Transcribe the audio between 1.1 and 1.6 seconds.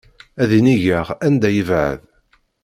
anda